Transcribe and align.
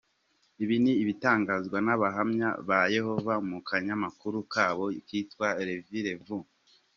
Ibi 0.63 0.75
ni 0.83 0.93
ibitangazwa 1.03 1.77
n’abahamya 1.85 2.49
ba 2.67 2.79
Yehova 2.95 3.33
mu 3.49 3.57
kanyamakuru 3.67 4.37
kabo 4.53 4.85
kitwa 5.07 5.47
“Réveillez-vous’. 5.67 6.45